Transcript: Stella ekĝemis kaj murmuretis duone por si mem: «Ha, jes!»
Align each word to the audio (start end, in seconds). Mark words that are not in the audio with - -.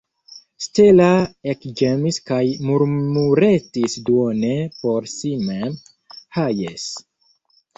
Stella 0.67 1.09
ekĝemis 1.53 2.17
kaj 2.31 2.39
murmuretis 2.69 3.99
duone 4.09 4.51
por 4.81 5.11
si 5.13 5.35
mem: 5.51 5.77
«Ha, 6.39 6.49
jes!» 6.63 6.89